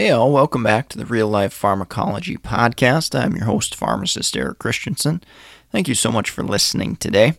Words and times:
Hey, 0.00 0.08
all, 0.08 0.32
welcome 0.32 0.62
back 0.62 0.88
to 0.88 0.96
the 0.96 1.04
Real 1.04 1.28
Life 1.28 1.52
Pharmacology 1.52 2.38
Podcast. 2.38 3.14
I'm 3.14 3.36
your 3.36 3.44
host, 3.44 3.74
pharmacist 3.74 4.34
Eric 4.34 4.58
Christensen. 4.58 5.22
Thank 5.70 5.88
you 5.88 5.94
so 5.94 6.10
much 6.10 6.30
for 6.30 6.42
listening 6.42 6.96
today. 6.96 7.34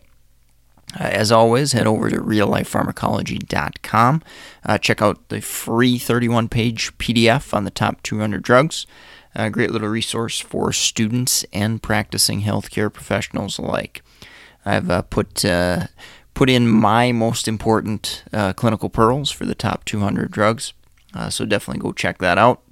Uh, 0.94 1.02
as 1.02 1.32
always, 1.32 1.72
head 1.72 1.88
over 1.88 2.08
to 2.08 2.18
reallifepharmacology.com. 2.18 4.22
Uh, 4.64 4.78
check 4.78 5.02
out 5.02 5.28
the 5.28 5.40
free 5.40 5.98
31 5.98 6.48
page 6.48 6.96
PDF 6.98 7.52
on 7.52 7.64
the 7.64 7.70
top 7.72 8.00
200 8.04 8.44
drugs. 8.44 8.86
A 9.34 9.50
great 9.50 9.72
little 9.72 9.88
resource 9.88 10.38
for 10.38 10.72
students 10.72 11.44
and 11.52 11.82
practicing 11.82 12.42
healthcare 12.42 12.92
professionals 12.92 13.58
alike. 13.58 14.04
I've 14.64 14.88
uh, 14.88 15.02
put 15.02 15.44
uh, 15.44 15.88
put 16.32 16.48
in 16.48 16.68
my 16.68 17.10
most 17.10 17.48
important 17.48 18.22
uh, 18.32 18.52
clinical 18.52 18.88
pearls 18.88 19.32
for 19.32 19.46
the 19.46 19.56
top 19.56 19.84
200 19.84 20.30
drugs. 20.30 20.74
Uh, 21.14 21.30
so 21.30 21.44
definitely 21.44 21.80
go 21.80 21.92
check 21.92 22.18
that 22.18 22.38
out. 22.38 22.62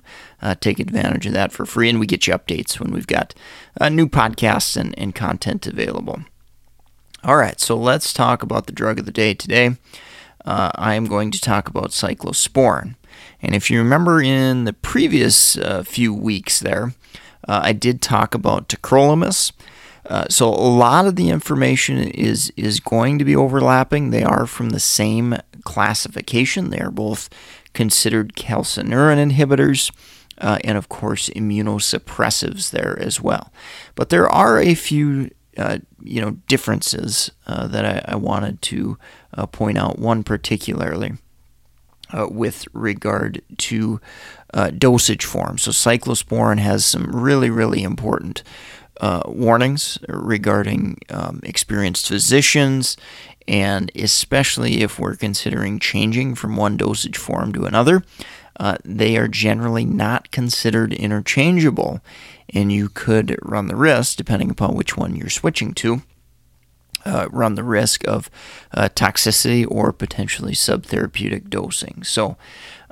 Uh, 0.43 0.55
take 0.55 0.81
advantage 0.81 1.27
of 1.27 1.33
that 1.33 1.53
for 1.53 1.65
free, 1.67 1.89
and 1.89 2.01
we 2.01 2.07
get 2.07 2.27
you 2.27 2.35
updates 2.35 2.81
when 2.81 2.93
we've 2.93 3.07
got 3.07 3.35
uh, 3.81 3.89
new 3.89 4.09
podcasts 4.09 4.77
and, 4.77 4.99
and 4.99 5.15
content 5.15 5.67
available. 5.67 6.21
All 7.23 7.37
right, 7.37 7.61
so 7.61 7.77
let's 7.77 8.13
talk 8.13 8.43
about 8.43 8.67
the 8.67 8.73
drug 8.73 8.99
of 8.99 9.07
the 9.07 9.13
day 9.13 9.35
today. 9.35 9.77
Uh, 10.45 10.71
I 10.75 10.95
am 10.95 11.05
going 11.05 11.31
to 11.33 11.41
talk 11.41 11.69
about 11.69 11.91
cyclosporin. 11.91 12.97
And 13.43 13.55
if 13.55 13.71
you 13.71 13.79
remember 13.79 14.23
in 14.23 14.65
the 14.65 14.73
previous 14.73 15.57
uh, 15.59 15.83
few 15.83 16.15
weeks 16.15 16.61
there, 16.61 16.95
uh, 17.47 17.61
I 17.63 17.73
did 17.73 18.01
talk 18.01 18.35
about 18.35 18.69
tacrolimus. 18.69 19.53
Uh, 20.07 20.25
so 20.29 20.49
a 20.49 20.51
lot 20.51 21.07
of 21.07 21.17
the 21.17 21.29
information 21.29 21.99
is 21.99 22.53
is 22.57 22.81
going 22.81 23.19
to 23.19 23.25
be 23.25 23.37
overlapping. 23.37 24.11
They 24.11 24.25
are 24.25 24.47
from 24.47 24.71
the 24.71 24.81
same 24.81 25.37
classification. 25.65 26.71
They 26.71 26.81
are 26.81 26.91
both 26.91 27.29
considered 27.75 28.35
calcineurin 28.35 29.31
inhibitors, 29.31 29.93
uh, 30.39 30.59
and 30.65 30.77
of 30.77 30.89
course 30.89 31.29
immunosuppressives 31.31 32.71
there 32.71 32.99
as 33.01 33.21
well. 33.21 33.53
But 33.95 34.09
there 34.09 34.29
are 34.29 34.59
a 34.59 34.75
few 34.75 35.31
uh, 35.57 35.79
you 36.03 36.21
know 36.21 36.33
differences 36.47 37.31
uh, 37.47 37.67
that 37.67 37.85
I, 37.85 38.13
I, 38.13 38.17
wanted 38.17 38.63
to 38.63 38.99
uh, 39.35 39.47
point 39.47 39.79
out. 39.79 39.99
One 39.99 40.23
particularly 40.23 41.15
uh, 42.17 42.29
with 42.31 42.67
regard 42.73 43.43
to 43.59 44.01
uh, 44.55 44.71
dosage 44.71 45.25
form. 45.25 45.59
So 45.59 45.73
cyclosporin 45.73 46.59
has 46.59 46.85
some 46.85 47.05
really 47.05 47.51
really 47.51 47.83
important 47.83 48.43
warnings 49.27 49.99
regarding 50.09 50.99
um, 51.09 51.41
experienced 51.43 52.07
physicians 52.07 52.97
and 53.49 53.91
especially 53.95 54.83
if 54.83 54.99
we're 54.99 55.17
considering 55.17 55.79
changing 55.79 56.35
from 56.35 56.57
one 56.57 56.77
dosage 56.77 57.17
form 57.17 57.53
to 57.53 57.65
another, 57.65 58.03
uh, 58.59 58.77
they 58.85 59.17
are 59.17 59.29
generally 59.29 59.85
not 59.85 60.31
considered 60.31 60.93
interchangeable, 60.93 62.01
and 62.53 62.71
you 62.71 62.89
could 62.89 63.37
run 63.43 63.69
the 63.69 63.77
risk, 63.77 64.17
depending 64.17 64.51
upon 64.51 64.75
which 64.75 64.97
one 64.97 65.17
you're 65.17 65.31
switching 65.31 65.73
to, 65.73 66.03
uh, 67.07 67.27
run 67.31 67.55
the 67.55 67.65
risk 67.65 68.07
of 68.07 68.31
uh, 68.75 68.89
toxicity 68.95 69.67
or 69.69 69.93
potentially 69.93 70.53
subtherapeutic 70.53 71.49
dosing. 71.49 72.03
So, 72.03 72.37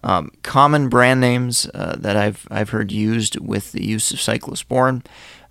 um, 0.02 0.30
common 0.42 0.88
brand 0.88 1.20
names 1.20 1.68
uh, 1.74 1.96
that 1.98 2.16
I've 2.16 2.46
I've 2.50 2.70
heard 2.70 2.92
used 2.92 3.38
with 3.40 3.72
the 3.72 3.84
use 3.84 4.12
of 4.12 4.18
cyclosporin: 4.18 5.04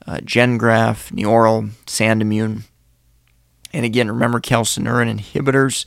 uh, 0.07 0.17
Gengraf, 0.17 1.11
Neoral, 1.11 1.71
Sandimmune. 1.85 2.63
And 3.77 3.85
again, 3.85 4.07
remember 4.07 4.39
calcineurin 4.39 5.19
inhibitors 5.19 5.85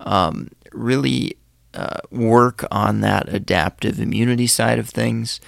um, 0.00 0.48
really 0.72 1.36
uh, 1.74 1.98
work 2.10 2.64
on 2.70 3.02
that 3.02 3.28
adaptive 3.28 4.00
immunity 4.00 4.46
side 4.46 4.78
of 4.78 4.88
things 4.88 5.38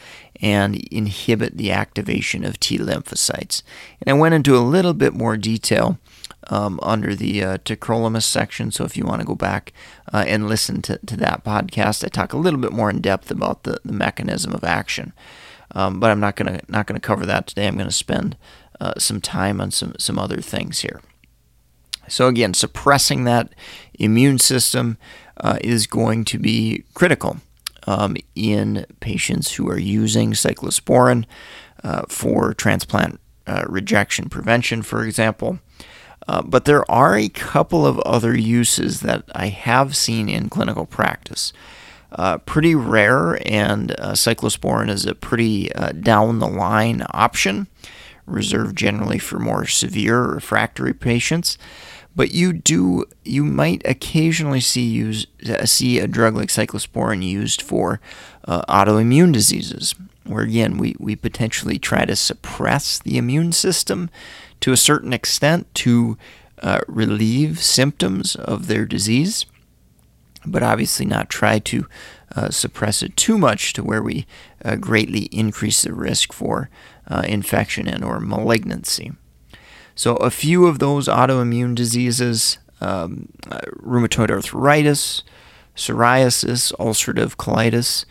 and 0.42 0.76
inhibit 0.92 1.56
the 1.56 1.72
activation 1.72 2.44
of 2.44 2.60
T 2.60 2.76
lymphocytes. 2.76 3.62
And 4.02 4.10
I 4.14 4.20
went 4.20 4.34
into 4.34 4.54
a 4.54 4.60
little 4.60 4.92
bit 4.92 5.14
more 5.14 5.38
detail 5.38 5.98
um, 6.48 6.78
under 6.82 7.14
the 7.14 7.42
uh, 7.42 7.56
tacrolimus 7.64 8.24
section. 8.24 8.70
So 8.70 8.84
if 8.84 8.94
you 8.94 9.06
want 9.06 9.22
to 9.22 9.26
go 9.26 9.34
back 9.34 9.72
uh, 10.12 10.26
and 10.28 10.46
listen 10.46 10.82
to, 10.82 10.98
to 10.98 11.16
that 11.16 11.42
podcast, 11.42 12.04
I 12.04 12.08
talk 12.08 12.34
a 12.34 12.38
little 12.38 12.60
bit 12.60 12.74
more 12.74 12.90
in 12.90 13.00
depth 13.00 13.30
about 13.30 13.62
the, 13.62 13.80
the 13.82 13.94
mechanism 13.94 14.52
of 14.52 14.62
action. 14.62 15.14
Um, 15.74 16.00
but 16.00 16.10
I'm 16.10 16.20
not 16.20 16.36
gonna 16.36 16.60
not 16.68 16.86
gonna 16.86 17.00
cover 17.00 17.24
that 17.24 17.46
today. 17.46 17.66
I'm 17.66 17.78
gonna 17.78 17.90
spend 17.90 18.36
uh, 18.78 18.92
some 18.98 19.22
time 19.22 19.58
on 19.58 19.70
some 19.70 19.94
some 19.98 20.18
other 20.18 20.42
things 20.42 20.80
here. 20.80 21.00
So, 22.08 22.28
again, 22.28 22.54
suppressing 22.54 23.24
that 23.24 23.54
immune 23.98 24.38
system 24.38 24.98
uh, 25.36 25.58
is 25.60 25.86
going 25.86 26.24
to 26.26 26.38
be 26.38 26.84
critical 26.94 27.38
um, 27.86 28.16
in 28.34 28.86
patients 29.00 29.54
who 29.54 29.68
are 29.68 29.78
using 29.78 30.32
cyclosporin 30.32 31.24
uh, 31.82 32.02
for 32.08 32.52
transplant 32.54 33.20
uh, 33.46 33.64
rejection 33.66 34.28
prevention, 34.28 34.82
for 34.82 35.04
example. 35.04 35.58
Uh, 36.26 36.42
but 36.42 36.66
there 36.66 36.88
are 36.90 37.16
a 37.16 37.28
couple 37.30 37.86
of 37.86 37.98
other 38.00 38.36
uses 38.36 39.00
that 39.00 39.24
I 39.34 39.46
have 39.48 39.96
seen 39.96 40.28
in 40.28 40.50
clinical 40.50 40.84
practice. 40.84 41.52
Uh, 42.12 42.38
pretty 42.38 42.74
rare, 42.74 43.38
and 43.46 43.92
uh, 43.92 44.12
cyclosporin 44.12 44.90
is 44.90 45.06
a 45.06 45.14
pretty 45.14 45.70
down 46.00 46.38
the 46.38 46.48
line 46.48 47.06
option, 47.12 47.68
reserved 48.26 48.76
generally 48.76 49.18
for 49.18 49.38
more 49.38 49.66
severe 49.66 50.22
refractory 50.22 50.92
patients 50.92 51.56
but 52.18 52.32
you 52.32 52.52
do 52.52 53.04
you 53.24 53.44
might 53.44 53.80
occasionally 53.84 54.60
see 54.60 54.82
use 54.82 55.28
uh, 55.48 55.64
see 55.64 56.00
a 56.00 56.08
drug 56.08 56.34
like 56.34 56.48
cyclosporin 56.48 57.22
used 57.22 57.62
for 57.62 58.00
uh, 58.46 58.62
autoimmune 58.62 59.32
diseases 59.32 59.94
where 60.24 60.42
again 60.42 60.76
we, 60.78 60.96
we 60.98 61.14
potentially 61.14 61.78
try 61.78 62.04
to 62.04 62.16
suppress 62.16 62.98
the 62.98 63.16
immune 63.16 63.52
system 63.52 64.10
to 64.60 64.72
a 64.72 64.76
certain 64.76 65.12
extent 65.12 65.72
to 65.74 66.18
uh, 66.60 66.80
relieve 66.88 67.62
symptoms 67.62 68.34
of 68.34 68.66
their 68.66 68.84
disease 68.84 69.46
but 70.44 70.62
obviously 70.62 71.06
not 71.06 71.30
try 71.30 71.60
to 71.60 71.86
uh, 72.34 72.50
suppress 72.50 73.00
it 73.00 73.16
too 73.16 73.38
much 73.38 73.72
to 73.72 73.84
where 73.84 74.02
we 74.02 74.26
uh, 74.64 74.74
greatly 74.74 75.26
increase 75.26 75.82
the 75.82 75.94
risk 75.94 76.32
for 76.32 76.68
uh, 77.06 77.22
infection 77.28 77.86
and 77.86 78.02
or 78.02 78.18
malignancy 78.18 79.12
so, 79.98 80.14
a 80.14 80.30
few 80.30 80.66
of 80.66 80.78
those 80.78 81.08
autoimmune 81.08 81.74
diseases 81.74 82.58
um, 82.80 83.30
uh, 83.50 83.58
rheumatoid 83.82 84.30
arthritis, 84.30 85.24
psoriasis, 85.74 86.72
ulcerative 86.74 87.34
colitis, 87.34 88.04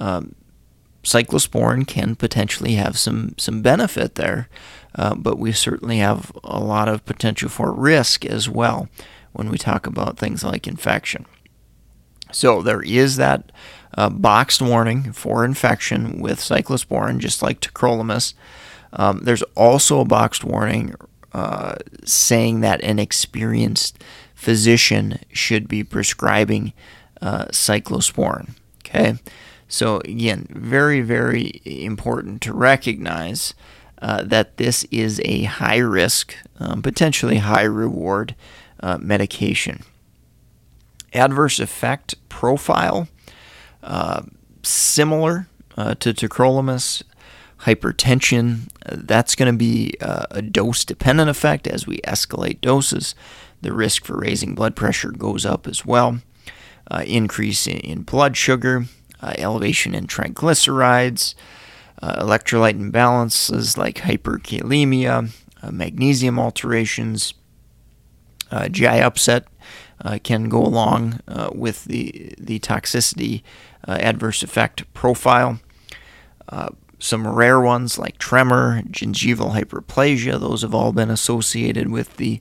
um, 0.00 0.34
cyclosporin 1.02 1.86
can 1.86 2.16
potentially 2.16 2.76
have 2.76 2.98
some, 2.98 3.34
some 3.36 3.60
benefit 3.60 4.14
there, 4.14 4.48
uh, 4.94 5.14
but 5.14 5.38
we 5.38 5.52
certainly 5.52 5.98
have 5.98 6.32
a 6.42 6.58
lot 6.58 6.88
of 6.88 7.04
potential 7.04 7.50
for 7.50 7.70
risk 7.72 8.24
as 8.24 8.48
well 8.48 8.88
when 9.34 9.50
we 9.50 9.58
talk 9.58 9.86
about 9.86 10.16
things 10.16 10.42
like 10.42 10.66
infection. 10.66 11.26
So, 12.32 12.62
there 12.62 12.80
is 12.80 13.16
that 13.16 13.52
uh, 13.98 14.08
boxed 14.08 14.62
warning 14.62 15.12
for 15.12 15.44
infection 15.44 16.22
with 16.22 16.38
cyclosporin, 16.38 17.18
just 17.18 17.42
like 17.42 17.60
tacrolimus. 17.60 18.32
Um, 18.94 19.20
there's 19.24 19.42
also 19.54 20.00
a 20.00 20.06
boxed 20.06 20.42
warning 20.42 20.94
uh, 21.34 21.74
saying 22.04 22.60
that 22.60 22.80
an 22.82 23.00
experienced 23.00 24.02
physician 24.36 25.18
should 25.32 25.66
be 25.66 25.82
prescribing 25.82 26.72
uh, 27.20 27.46
cyclosporin. 27.46 28.54
Okay, 28.86 29.16
so 29.66 29.98
again, 30.04 30.46
very, 30.50 31.00
very 31.00 31.60
important 31.64 32.40
to 32.42 32.52
recognize 32.52 33.52
uh, 34.00 34.22
that 34.22 34.58
this 34.58 34.84
is 34.92 35.20
a 35.24 35.42
high 35.44 35.78
risk, 35.78 36.36
um, 36.60 36.82
potentially 36.82 37.38
high 37.38 37.64
reward 37.64 38.36
uh, 38.78 38.98
medication. 38.98 39.82
Adverse 41.12 41.58
effect 41.58 42.14
profile 42.28 43.08
uh, 43.82 44.22
similar 44.62 45.48
to 45.76 46.14
tacrolimus 46.14 47.02
hypertension. 47.64 48.68
That's 48.86 49.34
going 49.34 49.52
to 49.52 49.58
be 49.58 49.94
uh, 50.00 50.26
a 50.30 50.42
dose 50.42 50.84
dependent 50.84 51.30
effect 51.30 51.66
as 51.66 51.86
we 51.86 51.98
escalate 51.98 52.60
doses. 52.60 53.14
The 53.62 53.72
risk 53.72 54.04
for 54.04 54.18
raising 54.18 54.54
blood 54.54 54.76
pressure 54.76 55.10
goes 55.10 55.46
up 55.46 55.66
as 55.66 55.86
well. 55.86 56.20
Uh, 56.90 57.02
increase 57.06 57.66
in, 57.66 58.02
blood 58.02 58.36
sugar, 58.36 58.84
uh, 59.22 59.32
elevation 59.38 59.94
in 59.94 60.06
triglycerides, 60.06 61.34
uh, 62.02 62.22
electrolyte 62.22 62.78
imbalances 62.78 63.78
like 63.78 63.96
hyperkalemia, 63.96 65.30
uh, 65.62 65.70
magnesium 65.70 66.38
alterations, 66.38 67.32
uh, 68.50 68.68
GI 68.68 68.86
upset 68.86 69.48
uh, 70.04 70.18
can 70.22 70.50
go 70.50 70.62
along 70.62 71.20
uh, 71.26 71.48
with 71.54 71.84
the 71.86 72.34
the 72.38 72.58
toxicity 72.58 73.42
adverse 73.86 74.42
effect 74.42 74.92
profile. 74.92 75.58
Some 76.98 77.26
rare 77.26 77.60
ones 77.60 77.98
like 77.98 78.18
tremor, 78.18 78.82
gingival 78.82 79.54
hyperplasia, 79.54 80.38
those 80.40 80.62
have 80.62 80.74
all 80.74 80.92
been 80.92 81.10
associated 81.10 81.90
with 81.90 82.16
the 82.16 82.40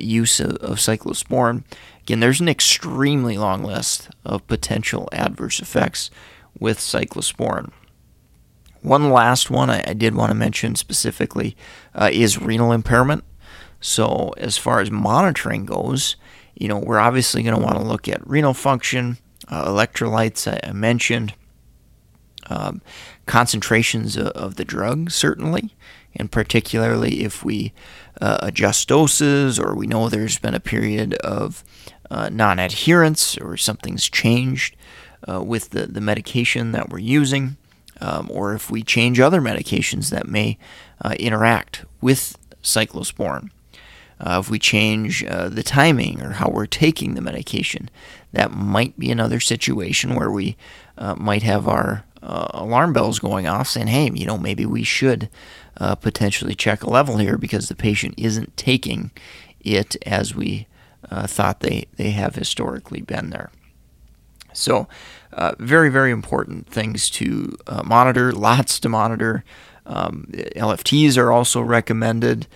use 0.00 0.40
of, 0.40 0.56
of 0.56 0.78
cyclosporin. 0.78 1.64
Again, 2.02 2.20
there's 2.20 2.40
an 2.40 2.48
extremely 2.48 3.38
long 3.38 3.62
list 3.62 4.10
of 4.24 4.46
potential 4.46 5.08
adverse 5.12 5.60
effects 5.60 6.10
with 6.58 6.78
cyclosporin. 6.78 7.70
One 8.82 9.10
last 9.10 9.50
one 9.50 9.70
I, 9.70 9.84
I 9.86 9.92
did 9.92 10.14
want 10.14 10.30
to 10.30 10.34
mention 10.34 10.74
specifically 10.74 11.56
uh, 11.94 12.10
is 12.12 12.40
renal 12.40 12.72
impairment. 12.72 13.24
So, 13.80 14.32
as 14.36 14.58
far 14.58 14.80
as 14.80 14.90
monitoring 14.90 15.64
goes, 15.64 16.16
you 16.54 16.68
know, 16.68 16.78
we're 16.78 16.98
obviously 16.98 17.42
going 17.42 17.56
to 17.56 17.62
want 17.62 17.76
to 17.76 17.82
look 17.82 18.08
at 18.08 18.26
renal 18.26 18.54
function, 18.54 19.18
uh, 19.48 19.68
electrolytes, 19.68 20.50
I, 20.50 20.68
I 20.68 20.72
mentioned, 20.72 21.34
um, 22.52 22.82
concentrations 23.26 24.16
of, 24.16 24.56
the 24.56 24.64
drug, 24.64 25.10
certainly, 25.10 25.74
and 26.14 26.30
particularly 26.30 27.24
if 27.24 27.44
we 27.44 27.72
uh, 28.20 28.38
adjust 28.42 28.88
doses 28.88 29.58
or 29.58 29.74
we 29.74 29.86
know 29.86 30.08
there's 30.08 30.38
been 30.38 30.54
a 30.54 30.60
period 30.60 31.14
of 31.14 31.64
uh, 32.10 32.28
non 32.30 32.58
adherence 32.58 33.38
or 33.38 33.56
something's 33.56 34.08
changed 34.08 34.76
uh, 35.26 35.42
with 35.42 35.70
the, 35.70 35.86
the 35.86 36.00
medication 36.00 36.72
that 36.72 36.90
we're 36.90 36.98
using, 36.98 37.56
um, 38.00 38.28
or 38.30 38.54
if 38.54 38.70
we 38.70 38.82
change 38.82 39.18
other 39.18 39.40
medications 39.40 40.10
that 40.10 40.28
may 40.28 40.58
uh, 41.00 41.14
interact 41.18 41.84
with 42.02 42.36
cyclosporin. 42.62 43.50
Uh, 44.20 44.38
if 44.40 44.50
we 44.50 44.58
change 44.58 45.24
uh, 45.24 45.48
the 45.48 45.62
timing 45.62 46.20
or 46.20 46.32
how 46.32 46.48
we're 46.48 46.66
taking 46.66 47.14
the 47.14 47.20
medication, 47.20 47.88
that 48.32 48.52
might 48.52 48.96
be 48.98 49.10
another 49.10 49.40
situation 49.40 50.14
where 50.14 50.30
we 50.30 50.56
might 51.16 51.42
have 51.42 51.66
our 51.66 52.04
uh, 52.22 52.48
alarm 52.52 52.92
bells 52.92 53.18
going 53.18 53.46
off 53.46 53.68
saying, 53.68 53.88
hey, 53.88 54.10
you 54.14 54.26
know, 54.26 54.38
maybe 54.38 54.64
we 54.64 54.84
should 54.84 55.28
uh, 55.78 55.94
potentially 55.94 56.54
check 56.54 56.82
a 56.82 56.90
level 56.90 57.16
here 57.16 57.36
because 57.36 57.68
the 57.68 57.74
patient 57.74 58.14
isn't 58.16 58.56
taking 58.56 59.10
it 59.60 59.96
as 60.06 60.34
we 60.34 60.66
uh, 61.10 61.26
thought 61.26 61.60
they, 61.60 61.86
they 61.96 62.10
have 62.10 62.34
historically 62.34 63.00
been 63.00 63.30
there. 63.30 63.50
So, 64.52 64.86
very, 65.58 65.88
very 65.88 66.10
important 66.10 66.68
things 66.68 67.08
to 67.10 67.56
monitor, 67.84 68.32
lots 68.32 68.78
to 68.80 68.88
monitor. 68.88 69.44
Um, 69.86 70.26
LFTs 70.30 71.16
are 71.16 71.32
also 71.32 71.60
recommended. 71.60 72.46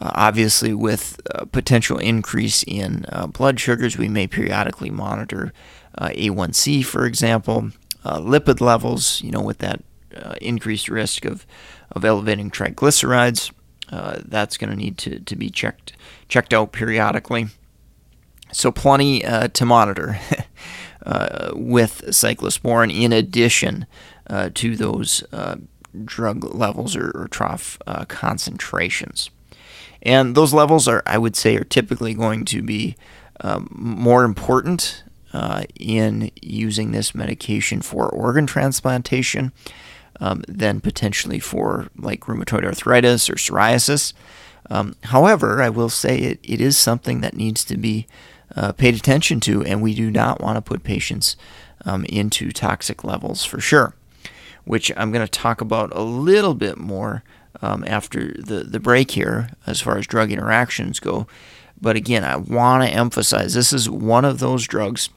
Uh, 0.00 0.12
obviously, 0.14 0.72
with 0.72 1.20
uh, 1.34 1.44
potential 1.46 1.98
increase 1.98 2.62
in 2.66 3.04
uh, 3.10 3.26
blood 3.26 3.60
sugars, 3.60 3.98
we 3.98 4.08
may 4.08 4.26
periodically 4.26 4.90
monitor 4.90 5.52
uh, 5.98 6.08
A1C, 6.08 6.84
for 6.84 7.04
example, 7.04 7.70
uh, 8.04 8.18
lipid 8.18 8.60
levels. 8.60 9.20
You 9.22 9.30
know, 9.30 9.40
with 9.40 9.58
that 9.58 9.82
uh, 10.16 10.34
increased 10.40 10.88
risk 10.88 11.24
of 11.24 11.46
of 11.92 12.04
elevating 12.04 12.50
triglycerides, 12.50 13.52
that's 13.90 14.56
going 14.56 14.70
to 14.70 14.76
need 14.76 14.98
to 14.98 15.20
to 15.20 15.36
be 15.36 15.50
checked 15.50 15.92
checked 16.28 16.54
out 16.54 16.72
periodically. 16.72 17.48
So, 18.52 18.72
plenty 18.72 19.20
to 19.20 19.64
monitor 19.64 20.18
with 21.54 22.02
cyclosporin, 22.08 22.92
in 22.92 23.12
addition 23.12 23.86
to 24.54 24.76
those 24.76 25.22
drug 26.04 26.44
levels 26.54 26.96
or, 26.96 27.12
or 27.14 27.28
trough 27.28 27.78
concentrations. 28.08 29.30
And 30.02 30.34
those 30.34 30.54
levels 30.54 30.88
are, 30.88 31.02
I 31.06 31.18
would 31.18 31.36
say, 31.36 31.56
are 31.56 31.64
typically 31.64 32.14
going 32.14 32.44
to 32.46 32.62
be 32.62 32.96
um, 33.40 33.68
more 33.70 34.24
important 34.24 35.04
uh, 35.32 35.64
in 35.78 36.30
using 36.40 36.92
this 36.92 37.14
medication 37.14 37.80
for 37.80 38.08
organ 38.08 38.46
transplantation 38.46 39.52
um, 40.20 40.42
than 40.48 40.80
potentially 40.80 41.38
for 41.38 41.88
like 41.96 42.20
rheumatoid 42.22 42.64
arthritis 42.64 43.30
or 43.30 43.34
psoriasis. 43.34 44.12
Um, 44.68 44.94
however, 45.04 45.62
I 45.62 45.68
will 45.68 45.88
say 45.88 46.18
it, 46.18 46.40
it 46.42 46.60
is 46.60 46.76
something 46.76 47.20
that 47.22 47.34
needs 47.34 47.64
to 47.64 47.76
be 47.76 48.06
uh, 48.54 48.72
paid 48.72 48.94
attention 48.94 49.40
to, 49.40 49.64
and 49.64 49.82
we 49.82 49.94
do 49.94 50.10
not 50.10 50.40
want 50.40 50.56
to 50.56 50.62
put 50.62 50.82
patients 50.82 51.36
um, 51.84 52.04
into 52.06 52.52
toxic 52.52 53.04
levels 53.04 53.44
for 53.44 53.60
sure, 53.60 53.94
which 54.64 54.92
I'm 54.96 55.12
going 55.12 55.26
to 55.26 55.30
talk 55.30 55.60
about 55.60 55.94
a 55.94 56.02
little 56.02 56.54
bit 56.54 56.76
more 56.76 57.22
um, 57.62 57.84
after 57.86 58.32
the, 58.34 58.64
the 58.64 58.80
break 58.80 59.12
here 59.12 59.50
as 59.66 59.80
far 59.80 59.98
as 59.98 60.06
drug 60.06 60.30
interactions 60.30 61.00
go. 61.00 61.26
But 61.80 61.96
again, 61.96 62.24
I 62.24 62.36
want 62.36 62.84
to 62.84 62.90
emphasize 62.90 63.54
this 63.54 63.72
is 63.72 63.88
one 63.88 64.24
of 64.24 64.38
those 64.38 64.66
drugs 64.66 65.08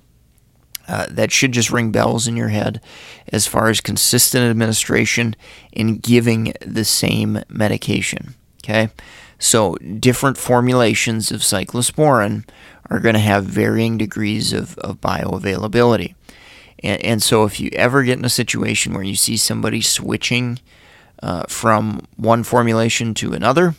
uh, 0.87 1.07
that 1.09 1.31
should 1.31 1.51
just 1.51 1.71
ring 1.71 1.91
bells 1.91 2.27
in 2.27 2.35
your 2.35 2.49
head 2.49 2.81
as 3.29 3.47
far 3.47 3.69
as 3.69 3.81
consistent 3.81 4.49
administration 4.49 5.35
and 5.73 6.01
giving 6.01 6.53
the 6.61 6.85
same 6.85 7.41
medication. 7.49 8.35
Okay, 8.63 8.89
so 9.39 9.75
different 9.75 10.37
formulations 10.37 11.31
of 11.31 11.41
cyclosporin 11.41 12.47
are 12.89 12.99
going 12.99 13.15
to 13.15 13.19
have 13.19 13.45
varying 13.45 13.97
degrees 13.97 14.53
of, 14.53 14.77
of 14.79 15.01
bioavailability. 15.01 16.15
And, 16.79 17.03
and 17.03 17.23
so 17.23 17.43
if 17.43 17.59
you 17.59 17.69
ever 17.73 18.03
get 18.03 18.19
in 18.19 18.25
a 18.25 18.29
situation 18.29 18.93
where 18.93 19.03
you 19.03 19.15
see 19.15 19.37
somebody 19.37 19.81
switching 19.81 20.59
uh, 21.23 21.45
from 21.47 22.05
one 22.17 22.43
formulation 22.43 23.13
to 23.15 23.33
another. 23.33 23.75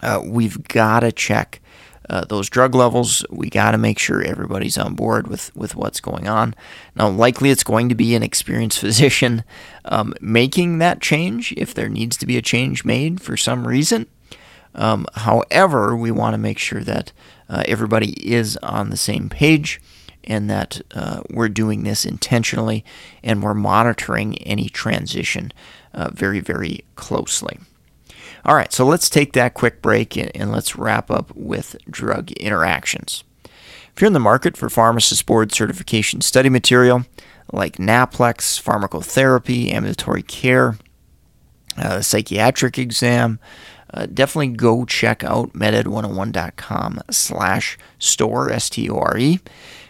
Uh, 0.00 0.20
we've 0.24 0.66
got 0.68 1.00
to 1.00 1.12
check 1.12 1.60
uh, 2.08 2.24
those 2.24 2.48
drug 2.48 2.74
levels. 2.74 3.24
We 3.30 3.50
got 3.50 3.72
to 3.72 3.78
make 3.78 3.98
sure 3.98 4.22
everybody's 4.22 4.78
on 4.78 4.94
board 4.94 5.28
with, 5.28 5.54
with 5.56 5.76
what's 5.76 6.00
going 6.00 6.28
on. 6.28 6.54
Now, 6.96 7.08
likely 7.08 7.50
it's 7.50 7.64
going 7.64 7.88
to 7.88 7.94
be 7.94 8.14
an 8.14 8.22
experienced 8.22 8.78
physician 8.80 9.44
um, 9.84 10.14
making 10.20 10.78
that 10.78 11.00
change 11.00 11.52
if 11.56 11.74
there 11.74 11.88
needs 11.88 12.16
to 12.18 12.26
be 12.26 12.36
a 12.36 12.42
change 12.42 12.84
made 12.84 13.20
for 13.20 13.36
some 13.36 13.66
reason. 13.66 14.06
Um, 14.74 15.06
however, 15.14 15.94
we 15.96 16.10
want 16.10 16.34
to 16.34 16.38
make 16.38 16.58
sure 16.58 16.82
that 16.82 17.12
uh, 17.48 17.62
everybody 17.66 18.12
is 18.26 18.56
on 18.62 18.90
the 18.90 18.96
same 18.96 19.28
page 19.28 19.80
and 20.24 20.48
that 20.48 20.80
uh, 20.94 21.22
we're 21.30 21.48
doing 21.48 21.82
this 21.82 22.04
intentionally 22.04 22.84
and 23.22 23.42
we're 23.42 23.54
monitoring 23.54 24.38
any 24.38 24.68
transition 24.68 25.52
uh, 25.92 26.10
very, 26.12 26.40
very 26.40 26.84
closely. 26.96 27.58
All 28.44 28.56
right, 28.56 28.72
so 28.72 28.84
let's 28.84 29.08
take 29.08 29.32
that 29.34 29.54
quick 29.54 29.80
break 29.82 30.16
and, 30.16 30.30
and 30.34 30.50
let's 30.50 30.76
wrap 30.76 31.10
up 31.10 31.34
with 31.36 31.76
drug 31.88 32.32
interactions. 32.32 33.22
If 33.44 34.00
you're 34.00 34.06
in 34.06 34.14
the 34.14 34.20
market 34.20 34.56
for 34.56 34.68
pharmacist 34.68 35.26
board 35.26 35.52
certification 35.52 36.22
study 36.22 36.48
material 36.48 37.04
like 37.52 37.76
NAPLEX, 37.76 38.60
pharmacotherapy, 38.62 39.72
ambulatory 39.72 40.22
care, 40.22 40.76
uh, 41.76 42.00
psychiatric 42.00 42.78
exam, 42.78 43.38
uh, 43.92 44.06
definitely 44.06 44.48
go 44.48 44.84
check 44.86 45.22
out 45.22 45.52
meded101.com 45.52 47.00
slash 47.10 47.78
store, 47.98 48.50
S-T-O-R-E. 48.50 49.40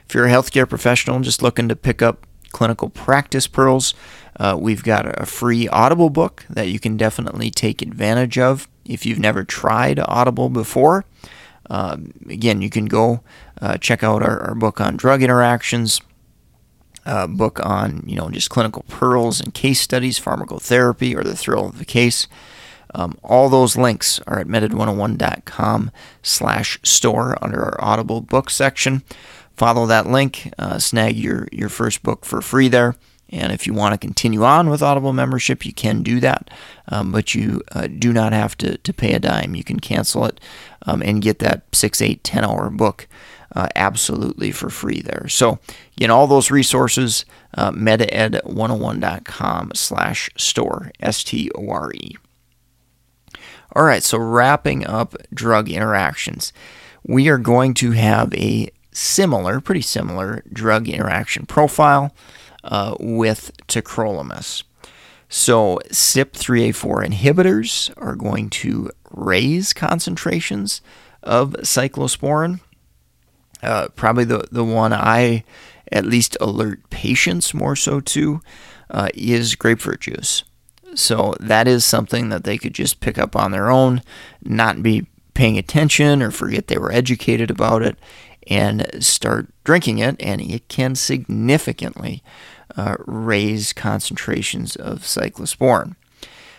If 0.07 0.15
you're 0.15 0.27
a 0.27 0.31
healthcare 0.31 0.69
professional 0.69 1.21
just 1.21 1.43
looking 1.43 1.69
to 1.69 1.77
pick 1.77 2.03
up 2.03 2.27
clinical 2.53 2.89
practice 2.89 3.47
pearls, 3.47 3.95
uh, 4.39 4.57
we've 4.59 4.83
got 4.83 5.21
a 5.21 5.27
free 5.27 5.69
Audible 5.69 6.11
book 6.11 6.45
that 6.49 6.69
you 6.69 6.79
can 6.79 6.97
definitely 6.97 7.51
take 7.51 7.83
advantage 7.83 8.39
of 8.39 8.69
if 8.85 9.05
you've 9.07 9.19
never 9.19 9.45
tried 9.45 10.01
Audible 10.01 10.49
before. 10.49 11.05
Um, 11.71 12.13
again, 12.29 12.61
you 12.61 12.71
can 12.71 12.87
go 12.87 13.21
uh, 13.61 13.79
check 13.79 14.03
out 14.03 14.23
our, 14.23 14.41
our, 14.41 14.55
book 14.55 14.81
on 14.81 14.97
drug 14.97 15.23
interactions, 15.23 16.01
uh, 17.07 17.27
book 17.27 17.65
on 17.65 18.03
you 18.07 18.17
know 18.17 18.29
just 18.29 18.51
clinical 18.51 18.85
pearls 18.89 19.41
and 19.41 19.55
case 19.55 19.81
studies, 19.81 20.19
pharmacotherapy, 20.19 21.17
or 21.17 21.23
the 21.23 21.37
thrill 21.37 21.67
of 21.67 21.79
the 21.79 21.85
case. 21.85 22.27
Um, 22.95 23.17
all 23.23 23.49
those 23.49 23.77
links 23.77 24.21
are 24.27 24.41
at 24.41 24.47
meded101.com 24.47 25.91
slash 26.23 26.79
store 26.83 27.43
under 27.43 27.63
our 27.63 27.77
Audible 27.83 28.21
book 28.21 28.51
section. 28.51 29.03
Follow 29.63 29.87
that 29.87 30.09
link, 30.09 30.53
uh, 30.59 30.81
snag 30.81 31.17
your, 31.17 31.47
your 31.53 31.69
first 31.69 32.03
book 32.03 32.25
for 32.25 32.43
free 32.43 32.67
there. 32.67 32.97
And 33.29 33.53
if 33.53 33.65
you 33.65 33.73
want 33.73 33.93
to 33.93 33.97
continue 33.97 34.43
on 34.43 34.69
with 34.69 34.83
Audible 34.83 35.13
membership, 35.13 35.65
you 35.65 35.73
can 35.73 36.03
do 36.03 36.19
that, 36.19 36.51
um, 36.89 37.13
but 37.13 37.37
you 37.37 37.63
uh, 37.71 37.87
do 37.87 38.13
not 38.13 38.33
have 38.33 38.59
to, 38.59 38.77
to 38.79 38.93
pay 38.93 39.13
a 39.13 39.21
dime. 39.21 39.55
You 39.55 39.63
can 39.63 39.79
cancel 39.79 40.25
it 40.25 40.41
um, 40.85 41.01
and 41.01 41.23
get 41.23 41.39
that 41.39 41.63
six, 41.73 42.03
eight, 42.03 42.25
10 42.25 42.45
hour 42.45 42.71
book 42.71 43.07
uh, 43.55 43.69
absolutely 43.77 44.51
for 44.51 44.69
free 44.69 45.01
there. 45.01 45.29
So, 45.29 45.61
again, 45.97 46.11
all 46.11 46.27
those 46.27 46.51
resources, 46.51 47.25
uh, 47.55 47.71
meded101.com 47.71 49.71
slash 49.77 50.29
store, 50.37 50.91
S 50.99 51.23
T 51.23 51.53
O 51.55 51.71
R 51.71 51.93
E. 51.95 52.17
All 53.77 53.85
right, 53.85 54.03
so 54.03 54.19
wrapping 54.19 54.85
up 54.89 55.15
drug 55.33 55.71
interactions, 55.71 56.53
we 57.07 57.29
are 57.29 57.39
going 57.39 57.75
to 57.75 57.93
have 57.93 58.35
a 58.35 58.69
similar, 58.93 59.61
pretty 59.61 59.83
similar 59.83 60.43
drug 60.53 60.89
interaction 60.89 61.47
profile 61.47 62.15
uh, 62.65 62.95
with 63.01 63.53
tacrolimus. 63.67 64.63
So, 65.29 65.81
CYP3A4 65.89 67.07
inhibitors 67.07 67.91
are 67.97 68.15
going 68.15 68.51
to 68.51 68.91
raise 69.11 69.73
concentrations 69.73 70.83
of 71.23 71.53
cyclosporin. 71.61 72.61
Uh, 73.63 73.89
probably 73.97 74.25
the, 74.25 74.47
the 74.53 74.65
one 74.65 74.93
I 74.93 75.45
at 75.91 76.05
least 76.05 76.37
alert 76.41 76.89
patients 76.91 77.55
more 77.55 77.77
so 77.77 78.01
to 78.01 78.43
uh, 78.91 79.09
is 79.15 79.55
grapefruit 79.55 80.01
juice. 80.01 80.45
So, 80.95 81.35
that 81.41 81.67
is 81.67 81.83
something 81.87 82.29
that 82.29 82.45
they 82.45 82.59
could 82.59 82.75
just 82.75 83.01
pick 83.01 83.17
up 83.17 83.35
on 83.35 83.53
their 83.53 83.71
own, 83.71 84.03
not 84.43 84.83
be 84.83 85.07
paying 85.33 85.57
attention 85.57 86.23
or 86.23 86.31
forget 86.31 86.67
they 86.67 86.77
were 86.77 86.93
educated 86.93 87.51
about 87.51 87.81
it, 87.81 87.97
and 88.47 88.87
start 89.01 89.49
drinking 89.65 89.99
it, 89.99 90.17
and 90.21 90.41
it 90.41 90.69
can 90.69 90.95
significantly 90.95 92.23
uh, 92.77 92.97
raise 93.07 93.73
concentrations 93.73 94.77
of 94.77 95.01
cyclosporin. 95.01 95.95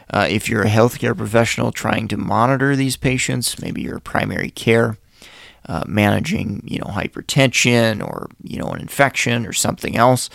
Uh, 0.09 0.27
if 0.29 0.47
you're 0.47 0.63
a 0.63 0.69
healthcare 0.69 1.17
professional 1.17 1.71
trying 1.71 2.07
to 2.07 2.17
monitor 2.17 2.75
these 2.75 2.97
patients, 2.97 3.59
maybe 3.61 3.81
you're 3.81 3.99
primary 3.99 4.49
care, 4.49 4.97
uh, 5.67 5.83
managing 5.87 6.61
you 6.65 6.77
know 6.77 6.85
hypertension 6.85 8.05
or 8.05 8.29
you 8.43 8.59
know 8.59 8.67
an 8.67 8.81
infection 8.81 9.45
or 9.45 9.53
something 9.53 9.97
else, 9.97 10.29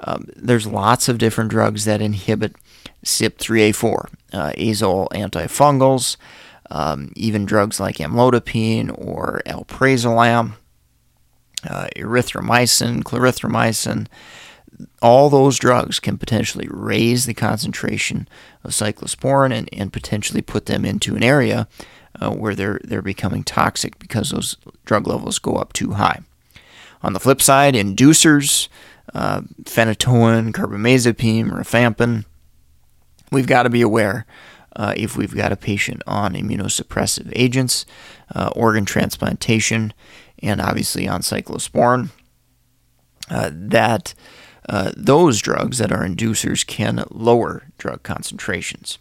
um, 0.00 0.26
there's 0.36 0.66
lots 0.66 1.08
of 1.08 1.18
different 1.18 1.50
drugs 1.50 1.84
that 1.84 2.00
inhibit 2.00 2.56
CYP3A4, 3.04 4.08
uh, 4.32 4.52
azole 4.52 5.08
antifungals, 5.10 6.16
um, 6.70 7.12
even 7.14 7.44
drugs 7.44 7.78
like 7.78 7.96
amlodipine 7.96 8.90
or 8.98 9.42
alprazolam, 9.46 10.54
uh, 11.68 11.88
erythromycin, 11.96 13.02
clarithromycin 13.02 14.06
all 15.02 15.30
those 15.30 15.58
drugs 15.58 16.00
can 16.00 16.18
potentially 16.18 16.66
raise 16.70 17.26
the 17.26 17.34
concentration 17.34 18.28
of 18.62 18.70
cyclosporin 18.70 19.52
and, 19.52 19.68
and 19.72 19.92
potentially 19.92 20.42
put 20.42 20.66
them 20.66 20.84
into 20.84 21.14
an 21.16 21.22
area 21.22 21.68
uh, 22.20 22.30
where 22.30 22.54
they're 22.54 22.80
they're 22.84 23.02
becoming 23.02 23.42
toxic 23.42 23.98
because 23.98 24.30
those 24.30 24.56
drug 24.84 25.06
levels 25.06 25.38
go 25.38 25.54
up 25.54 25.72
too 25.72 25.92
high. 25.92 26.20
On 27.02 27.12
the 27.12 27.20
flip 27.20 27.42
side, 27.42 27.74
inducers, 27.74 28.68
uh, 29.14 29.42
phenytoin, 29.64 30.52
carbamazepine, 30.52 31.50
rifampin, 31.50 32.24
we've 33.30 33.46
got 33.46 33.64
to 33.64 33.70
be 33.70 33.82
aware 33.82 34.26
uh, 34.76 34.94
if 34.96 35.16
we've 35.16 35.34
got 35.34 35.52
a 35.52 35.56
patient 35.56 36.02
on 36.06 36.34
immunosuppressive 36.34 37.30
agents, 37.34 37.84
uh, 38.34 38.50
organ 38.56 38.84
transplantation, 38.84 39.92
and 40.44 40.60
obviously 40.60 41.08
on 41.08 41.22
cyclosporin, 41.22 42.10
uh, 43.30 43.50
that 43.52 44.14
uh, 44.68 44.92
those 44.96 45.40
drugs 45.40 45.78
that 45.78 45.92
are 45.92 46.06
inducers 46.06 46.66
can 46.66 47.04
lower 47.10 47.64
drug 47.78 48.02
concentrations. 48.02 48.98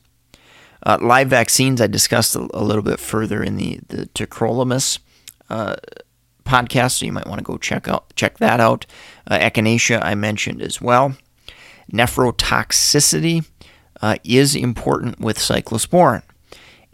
Uh, 0.86 0.98
live 1.02 1.30
vaccines, 1.30 1.80
I 1.80 1.88
discussed 1.88 2.36
a, 2.36 2.40
a, 2.54 2.64
little 2.64 2.82
bit 2.82 3.00
further 3.00 3.42
in 3.42 3.56
the, 3.56 3.80
the 3.88 4.06
tacrolimus 4.08 5.00
uh, 5.50 5.76
podcast, 6.46 6.98
so 6.98 7.06
you 7.06 7.14
might 7.14 7.28
want 7.28 7.40
to 7.40 7.44
go 7.44 7.58
check 7.58 7.88
out 7.88 8.14
check 8.16 8.38
that 8.40 8.60
out. 8.60 8.86
Uh, 9.26 9.38
echinacea, 9.38 10.04
I 10.04 10.16
mentioned 10.16 10.62
as 10.62 10.82
well. 10.82 11.16
Nephrotoxicity 11.92 13.46
uh, 14.02 14.16
is 14.26 14.56
important 14.56 15.20
with 15.22 15.38
cyclosporin, 15.38 16.24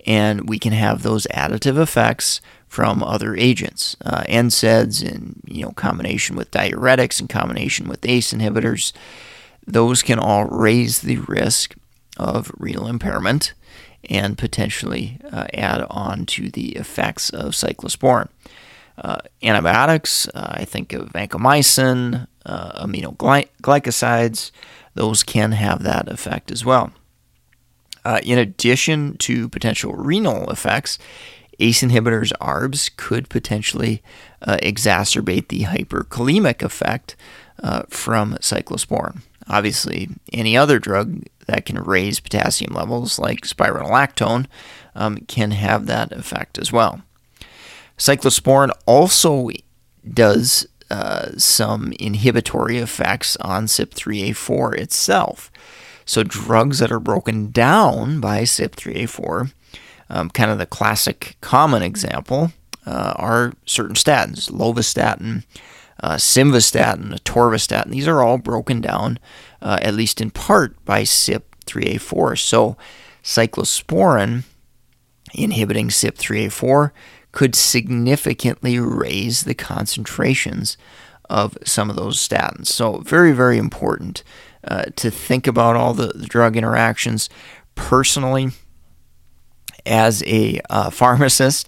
and 0.06 0.48
we 0.48 0.60
can 0.60 0.74
have 0.74 1.01
those 1.01 1.25
additive 1.27 1.82
effects 1.82 2.41
from 2.69 3.03
other 3.03 3.35
agents, 3.35 3.97
uh, 4.05 4.23
NSAIDs 4.29 5.03
in 5.03 5.41
you 5.45 5.63
know 5.63 5.71
combination 5.71 6.35
with 6.35 6.51
diuretics 6.51 7.19
in 7.19 7.27
combination 7.27 7.89
with 7.89 8.05
ACE 8.05 8.31
inhibitors. 8.31 8.93
Those 9.65 10.01
can 10.01 10.19
all 10.19 10.45
raise 10.45 11.01
the 11.01 11.17
risk 11.17 11.75
of 12.17 12.51
renal 12.57 12.88
impairment 12.88 13.53
and 14.09 14.38
potentially 14.38 15.19
uh, 15.31 15.47
add 15.53 15.85
on 15.89 16.25
to 16.27 16.49
the 16.49 16.75
effects 16.75 17.29
of 17.31 17.51
cyclosporin. 17.51 18.29
Uh, 18.97 19.17
antibiotics, 19.41 20.27
uh, 20.33 20.53
I 20.55 20.65
think 20.65 20.93
of 20.93 21.11
vancomycin, 21.13 22.27
uh, 22.45 22.85
aminoglycosides, 22.85 24.51
those 24.93 25.23
can 25.23 25.53
have 25.53 25.83
that 25.83 26.07
effect 26.07 26.51
as 26.51 26.65
well. 26.65 26.91
Uh, 28.05 28.19
in 28.23 28.38
addition 28.38 29.17
to 29.17 29.49
potential 29.49 29.93
renal 29.93 30.49
effects, 30.49 30.97
ACE 31.59 31.81
inhibitors, 31.81 32.31
ARBs, 32.39 32.95
could 32.95 33.29
potentially 33.29 34.01
uh, 34.41 34.57
exacerbate 34.63 35.49
the 35.49 35.61
hyperkalemic 35.63 36.61
effect 36.61 37.15
uh, 37.61 37.83
from 37.89 38.35
cyclosporin. 38.35 39.21
Obviously, 39.47 40.09
any 40.31 40.55
other 40.55 40.79
drug 40.79 41.23
that 41.47 41.65
can 41.65 41.83
raise 41.83 42.19
potassium 42.19 42.73
levels, 42.73 43.19
like 43.19 43.41
spironolactone, 43.41 44.45
um, 44.95 45.17
can 45.27 45.51
have 45.51 45.87
that 45.87 46.11
effect 46.11 46.57
as 46.57 46.71
well. 46.71 47.01
Cyclosporin 47.97 48.69
also 48.85 49.49
does 50.13 50.67
uh, 50.89 51.29
some 51.37 51.93
inhibitory 51.99 52.77
effects 52.77 53.35
on 53.37 53.65
CYP3A4 53.65 54.77
itself. 54.77 55.51
So, 56.05 56.23
drugs 56.23 56.79
that 56.79 56.91
are 56.91 56.99
broken 56.99 57.51
down 57.51 58.19
by 58.19 58.41
CYP3A4 58.41 59.51
um, 60.09 60.29
kind 60.29 60.51
of 60.51 60.57
the 60.57 60.65
classic 60.65 61.37
common 61.41 61.83
example 61.83 62.51
uh, 62.85 63.13
are 63.15 63.53
certain 63.65 63.95
statins, 63.95 64.49
lovastatin, 64.49 65.43
uh, 66.01 66.15
simvastatin, 66.15 67.13
atorvastatin. 67.13 67.89
These 67.89 68.07
are 68.07 68.23
all 68.23 68.37
broken 68.37 68.81
down, 68.81 69.19
uh, 69.61 69.77
at 69.81 69.93
least 69.93 70.21
in 70.21 70.31
part, 70.31 70.83
by 70.85 71.03
CYP3A4. 71.03 72.37
So 72.39 72.77
cyclosporin 73.23 74.43
inhibiting 75.33 75.89
CYP3A4 75.89 76.91
could 77.31 77.55
significantly 77.55 78.79
raise 78.79 79.43
the 79.43 79.53
concentrations 79.53 80.77
of 81.29 81.57
some 81.63 81.89
of 81.89 81.95
those 81.95 82.17
statins. 82.17 82.67
So 82.67 82.99
very, 82.99 83.33
very 83.33 83.57
important 83.57 84.23
uh, 84.63 84.85
to 84.95 85.11
think 85.11 85.45
about 85.45 85.75
all 85.75 85.93
the, 85.93 86.07
the 86.07 86.25
drug 86.25 86.57
interactions. 86.57 87.29
Personally, 87.75 88.49
as 89.89 90.24
a 90.25 90.62
uh, 90.69 90.89
pharmacist, 90.89 91.67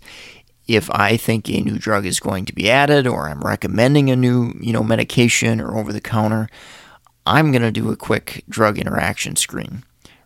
if 0.68 0.90
I 0.92 1.18
think 1.18 1.50
a 1.50 1.60
new 1.62 1.78
drug 1.78 2.06
is 2.06 2.20
going 2.20 2.46
to 2.46 2.54
be 2.54 2.70
added 2.70 3.08
or 3.08 3.28
I'm 3.28 3.42
recommending 3.42 4.10
a 4.10 4.16
new, 4.16 4.54
you 4.62 4.72
know, 4.72 4.84
medication 4.84 5.60
or 5.60 5.78
over 5.78 5.92
the 5.92 6.00
counter, 6.00 6.48
I'm 7.26 7.52
going 7.52 7.64
to 7.64 7.72
do 7.72 7.92
a 7.92 7.98
quick 7.98 8.44
drug 8.48 8.78
interaction 8.78 9.36
screen, 9.36 9.84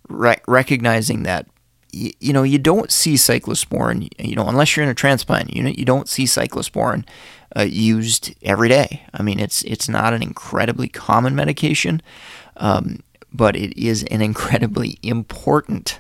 Re- 0.08 0.42
recognizing 0.48 1.24
that 1.24 1.48
y- 1.94 2.14
you 2.20 2.32
know 2.32 2.44
you 2.44 2.60
don't 2.60 2.92
see 2.92 3.16
cyclosporin, 3.16 4.10
you 4.20 4.36
know, 4.36 4.48
unless 4.48 4.75
you're 4.75 4.84
in 4.84 4.90
a 4.92 4.96
transplant 4.96 5.54
unit, 5.54 5.80
you 5.80 5.86
don't 5.86 6.08
see 6.08 6.25
cyclosporin 6.25 7.08
uh, 7.58 7.64
used 7.64 8.36
every 8.44 8.70
day. 8.70 9.04
I 9.14 9.24
mean, 9.24 9.40
it's 9.40 9.64
it's 9.64 9.90
not 9.90 10.14
an 10.14 10.22
incredibly 10.22 10.88
common 10.90 11.36
medication, 11.36 12.02
um, 12.58 13.00
but 13.34 13.56
it 13.56 13.75
is 13.78 14.04
an 14.04 14.22
incredibly 14.22 15.00
important 15.02 16.00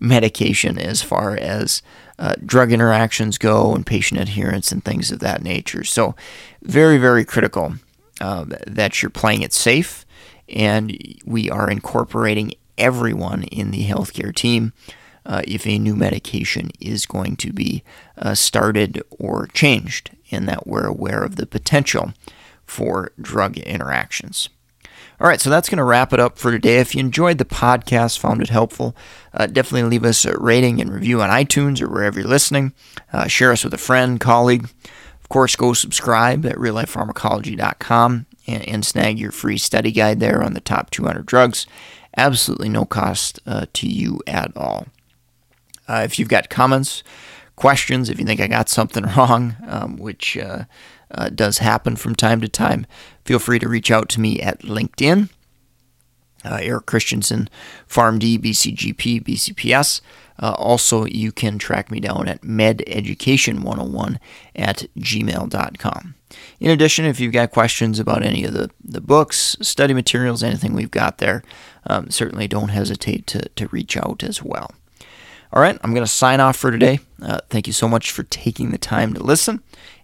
medication 0.00 0.78
as 0.78 1.02
far 1.02 1.36
as 1.36 1.82
uh, 2.18 2.34
drug 2.44 2.72
interactions 2.72 3.38
go 3.38 3.74
and 3.74 3.86
patient 3.86 4.20
adherence 4.20 4.72
and 4.72 4.84
things 4.84 5.10
of 5.10 5.20
that 5.20 5.42
nature. 5.42 5.84
So, 5.84 6.14
very, 6.62 6.98
very 6.98 7.24
critical 7.24 7.74
uh, 8.20 8.46
that 8.66 9.02
you're 9.02 9.10
playing 9.10 9.42
it 9.42 9.52
safe 9.52 10.04
and 10.48 10.96
we 11.24 11.50
are 11.50 11.70
incorporating 11.70 12.52
everyone 12.76 13.44
in 13.44 13.70
the 13.70 13.86
healthcare 13.86 14.34
team 14.34 14.72
uh, 15.26 15.42
if 15.46 15.66
a 15.66 15.78
new 15.78 15.94
medication 15.94 16.70
is 16.80 17.04
going 17.04 17.36
to 17.36 17.52
be 17.52 17.82
uh, 18.16 18.34
started 18.34 19.02
or 19.10 19.46
changed, 19.48 20.10
and 20.30 20.48
that 20.48 20.66
we're 20.66 20.86
aware 20.86 21.22
of 21.22 21.36
the 21.36 21.46
potential 21.46 22.14
for 22.64 23.12
drug 23.20 23.58
interactions. 23.58 24.48
All 25.20 25.26
right, 25.26 25.40
so 25.40 25.50
that's 25.50 25.68
going 25.68 25.78
to 25.78 25.84
wrap 25.84 26.12
it 26.12 26.20
up 26.20 26.38
for 26.38 26.50
today. 26.52 26.78
If 26.78 26.94
you 26.94 27.00
enjoyed 27.00 27.38
the 27.38 27.44
podcast, 27.44 28.18
found 28.18 28.40
it 28.40 28.50
helpful, 28.50 28.96
uh, 29.34 29.46
definitely 29.46 29.88
leave 29.90 30.04
us 30.04 30.24
a 30.24 30.38
rating 30.38 30.80
and 30.80 30.92
review 30.92 31.20
on 31.20 31.30
iTunes 31.30 31.82
or 31.82 31.88
wherever 31.88 32.20
you're 32.20 32.28
listening. 32.28 32.72
Uh, 33.12 33.26
share 33.26 33.52
us 33.52 33.64
with 33.64 33.74
a 33.74 33.78
friend, 33.78 34.20
colleague. 34.20 34.64
Of 35.20 35.28
course, 35.28 35.56
go 35.56 35.72
subscribe 35.72 36.46
at 36.46 36.56
reallifepharmacology.com 36.56 38.26
and, 38.46 38.68
and 38.68 38.86
snag 38.86 39.18
your 39.18 39.32
free 39.32 39.58
study 39.58 39.92
guide 39.92 40.20
there 40.20 40.42
on 40.42 40.54
the 40.54 40.60
top 40.60 40.90
200 40.90 41.26
drugs. 41.26 41.66
Absolutely 42.16 42.68
no 42.68 42.84
cost 42.84 43.40
uh, 43.46 43.66
to 43.74 43.88
you 43.88 44.20
at 44.26 44.50
all. 44.56 44.86
Uh, 45.88 46.02
if 46.04 46.18
you've 46.18 46.28
got 46.28 46.50
comments, 46.50 47.02
questions, 47.56 48.08
if 48.08 48.18
you 48.18 48.24
think 48.24 48.40
I 48.40 48.46
got 48.46 48.68
something 48.68 49.04
wrong, 49.16 49.56
um, 49.66 49.96
which 49.96 50.36
uh, 51.10 51.28
does 51.28 51.58
happen 51.58 51.96
from 51.96 52.14
time 52.14 52.40
to 52.40 52.48
time, 52.48 52.86
feel 53.24 53.38
free 53.38 53.58
to 53.58 53.68
reach 53.68 53.90
out 53.90 54.08
to 54.10 54.20
me 54.20 54.40
at 54.40 54.60
LinkedIn 54.60 55.28
uh, 56.44 56.58
Eric 56.60 56.86
Christensen, 56.86 57.48
PharmD, 57.88 58.38
BCGP, 58.38 59.22
BCPS. 59.22 60.00
Uh, 60.40 60.52
also, 60.52 61.04
you 61.04 61.32
can 61.32 61.58
track 61.58 61.90
me 61.90 61.98
down 61.98 62.28
at 62.28 62.42
mededucation101 62.42 64.18
at 64.54 64.86
gmail.com. 64.96 66.14
In 66.60 66.70
addition, 66.70 67.04
if 67.04 67.18
you've 67.18 67.32
got 67.32 67.50
questions 67.50 67.98
about 67.98 68.22
any 68.22 68.44
of 68.44 68.52
the, 68.52 68.70
the 68.82 69.00
books, 69.00 69.56
study 69.60 69.94
materials, 69.94 70.42
anything 70.42 70.74
we've 70.74 70.90
got 70.90 71.18
there, 71.18 71.42
um, 71.86 72.10
certainly 72.10 72.46
don't 72.46 72.68
hesitate 72.68 73.26
to, 73.28 73.48
to 73.56 73.66
reach 73.68 73.96
out 73.96 74.22
as 74.22 74.42
well. 74.42 74.72
All 75.52 75.62
right, 75.62 75.78
I'm 75.82 75.92
going 75.92 76.04
to 76.04 76.12
sign 76.12 76.40
off 76.40 76.56
for 76.56 76.70
today. 76.70 77.00
Uh, 77.20 77.38
thank 77.48 77.66
you 77.66 77.72
so 77.72 77.88
much 77.88 78.12
for 78.12 78.22
taking 78.24 78.70
the 78.70 78.78
time 78.78 79.14
to 79.14 79.22
listen, 79.22 79.62